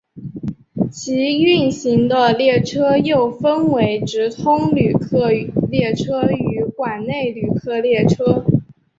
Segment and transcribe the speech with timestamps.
[0.91, 8.43] 其运行的列车又分为直通旅客列车与管内旅客列车。